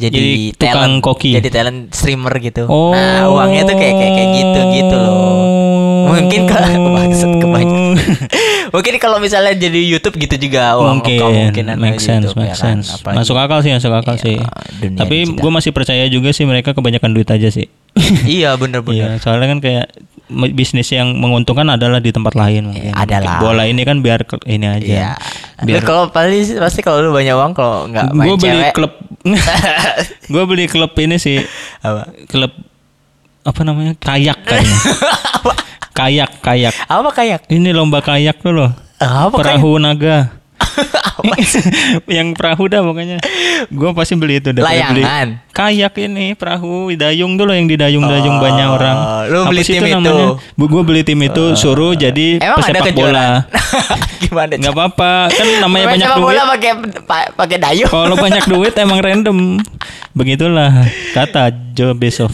Jadi, 0.00 0.16
Jadi 0.16 0.56
tukang 0.56 0.72
talent, 0.72 0.96
koki. 1.04 1.36
Jadi 1.36 1.48
talent 1.52 1.92
streamer 1.92 2.32
gitu. 2.40 2.64
Oh. 2.64 2.96
Nah, 2.96 3.28
uangnya 3.28 3.68
tuh 3.68 3.76
kayak 3.76 3.92
kayak, 3.92 4.12
kayak 4.16 4.30
gitu 4.32 4.60
gitu 4.72 4.96
loh. 4.96 5.12
Mungkin 6.10 6.40
kalau 6.46 6.68
maksud 6.98 7.30
kebanyakan. 7.38 7.94
Mungkin 8.74 8.94
kalau 8.98 9.18
misalnya 9.18 9.50
jadi 9.52 9.80
YouTube 9.82 10.14
gitu 10.16 10.46
juga 10.46 10.78
uang 10.78 11.02
mungkin 11.02 11.18
kemungkinan 11.18 11.74
make 11.74 11.98
sense, 11.98 12.30
YouTube, 12.30 12.38
make 12.38 12.54
ya 12.54 12.56
sense. 12.56 13.02
Masuk 13.02 13.34
akal 13.34 13.58
sih, 13.60 13.74
masuk 13.74 13.90
akal 13.90 14.14
Iya, 14.14 14.22
sih. 14.22 14.36
Tapi 14.94 15.16
gue 15.26 15.50
masih 15.50 15.74
percaya 15.74 16.06
juga 16.06 16.30
sih 16.30 16.46
mereka 16.46 16.70
kebanyakan 16.70 17.10
duit 17.10 17.26
aja 17.26 17.50
sih. 17.50 17.66
iya 18.30 18.54
bener-bener. 18.54 19.18
Iya, 19.18 19.18
soalnya 19.18 19.50
kan 19.50 19.58
kayak 19.58 19.86
bisnis 20.54 20.86
yang 20.86 21.18
menguntungkan 21.18 21.66
adalah 21.66 21.98
di 21.98 22.14
tempat 22.14 22.38
lain 22.38 22.70
mungkin. 22.70 22.94
Iya, 22.94 22.94
adalah. 22.94 23.42
Bola 23.42 23.66
ini 23.66 23.82
kan 23.82 23.98
biar 23.98 24.22
ke- 24.22 24.46
ini 24.46 24.66
aja. 24.70 24.86
Iya. 24.86 25.10
Biar 25.66 25.82
kalau 25.82 26.06
pasti 26.06 26.54
pasti 26.54 26.80
kalau 26.80 27.02
lu 27.02 27.10
banyak 27.10 27.34
uang 27.34 27.50
kalau 27.50 27.90
nggak 27.90 28.14
main 28.14 28.26
gue 28.30 28.36
beli 28.38 28.54
cewek. 28.54 28.72
klub 28.72 28.92
gue 30.30 30.42
beli 30.46 30.64
klub 30.70 30.92
ini 30.94 31.18
sih 31.18 31.42
apa? 31.82 32.06
klub 32.30 32.54
apa 33.40 33.60
namanya 33.60 33.98
kayak 33.98 34.38
kayaknya 34.46 34.78
kayak 35.94 36.40
kayak. 36.42 36.72
Apa 36.86 37.10
kayak? 37.12 37.46
ini 37.50 37.70
lomba 37.74 38.00
kayak 38.02 38.40
tuh 38.42 38.52
loh. 38.54 38.70
Apa 39.00 39.32
perahu 39.32 39.80
naga 39.80 40.39
yang 42.10 42.32
perahu 42.32 42.66
dah 42.66 42.80
pokoknya 42.80 43.18
gue 43.66 43.90
pasti 43.92 44.14
beli 44.14 44.38
itu 44.38 44.50
daripada 44.50 44.90
beli 44.90 45.02
Layangan. 45.02 45.28
kayak 45.50 45.92
ini 45.98 46.26
perahu 46.32 46.92
dayung 46.94 47.36
loh 47.36 47.52
yang 47.52 47.66
didayung-dayung 47.66 48.36
Oh, 48.36 48.40
banyak 48.40 48.68
orang 48.70 48.96
lu 49.28 49.40
beli 49.46 49.62
tim 49.62 49.82
itu? 49.82 50.16
gue 50.56 50.82
beli 50.82 51.02
tim 51.02 51.20
itu 51.20 51.44
suruh 51.54 51.92
jadi 51.92 52.38
Emang 52.38 52.58
ada 52.58 52.80
pesepak 52.80 52.94
bola? 52.94 53.28
Gimana? 54.22 54.52
nggak 54.56 54.72
apa-apa 54.72 55.12
kan 55.28 55.46
namanya 55.60 55.84
banyak 55.90 56.08
duit 56.08 56.22
bola 56.22 56.42
pakai 56.48 56.72
pa- 57.02 57.30
pakai 57.34 57.56
dayung. 57.58 57.90
kalau 57.90 58.14
banyak 58.14 58.44
duit 58.52 58.72
emang 58.76 59.00
random 59.00 59.58
begitulah 60.12 60.70
kata 61.10 61.50
Joe 61.72 61.92
Bezos? 61.92 62.32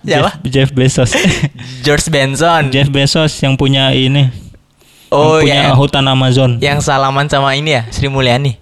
Jeff, 0.00 0.24
Jeff 0.42 0.70
Bezos 0.72 1.12
George 1.80 2.08
Benson. 2.08 2.70
Jeff 2.70 2.88
Bezos 2.88 3.32
yang 3.38 3.54
punya 3.54 3.90
ini 3.90 4.47
oh 5.10 5.38
yang 5.38 5.44
punya 5.44 5.72
ya. 5.72 5.74
hutan 5.74 6.04
Amazon 6.06 6.50
Yang 6.58 6.78
salaman 6.84 7.26
sama 7.26 7.54
ini 7.54 7.76
ya, 7.76 7.82
Sri 7.88 8.08
Mulyani. 8.08 8.56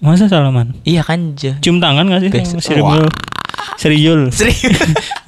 masa 0.00 0.26
salaman 0.26 0.72
Iya 0.82 1.04
kan, 1.04 1.36
Je. 1.36 1.60
cium 1.60 1.76
tangan 1.78 2.08
gak 2.08 2.24
sih 2.24 2.30
Bezos. 2.32 2.64
Seriul 2.64 3.04
Seriul 3.76 4.22
Sri. 4.32 4.52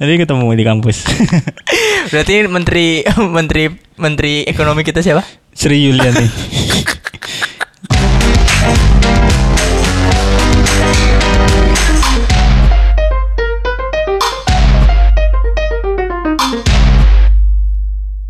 Jadi 0.01 0.13
ketemu 0.21 0.49
di 0.53 0.65
kampus 0.65 1.05
Berarti 2.11 2.49
menteri 2.49 3.05
menteri 3.37 3.69
menteri 3.97 4.45
ekonomi 4.45 4.81
kita 4.81 5.01
siapa? 5.01 5.21
Sri 5.53 5.85
Yuliani 5.85 6.25